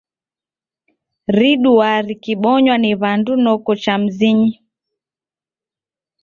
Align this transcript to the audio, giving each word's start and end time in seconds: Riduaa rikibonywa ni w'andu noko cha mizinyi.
Riduaa 1.37 1.97
rikibonywa 2.07 2.75
ni 2.83 2.91
w'andu 3.01 3.33
noko 3.43 3.71
cha 3.83 3.93
mizinyi. 4.01 4.51